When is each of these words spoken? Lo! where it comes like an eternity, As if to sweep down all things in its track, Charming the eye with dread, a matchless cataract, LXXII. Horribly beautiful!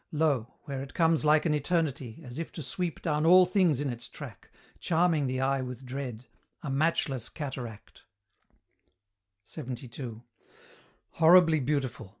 Lo! 0.11 0.55
where 0.63 0.81
it 0.81 0.95
comes 0.95 1.23
like 1.23 1.45
an 1.45 1.53
eternity, 1.53 2.21
As 2.23 2.39
if 2.39 2.51
to 2.53 2.63
sweep 2.63 3.03
down 3.03 3.23
all 3.23 3.45
things 3.45 3.79
in 3.79 3.91
its 3.91 4.07
track, 4.07 4.49
Charming 4.79 5.27
the 5.27 5.39
eye 5.39 5.61
with 5.61 5.85
dread, 5.85 6.25
a 6.63 6.71
matchless 6.71 7.29
cataract, 7.29 8.01
LXXII. 9.45 10.23
Horribly 11.11 11.59
beautiful! 11.59 12.09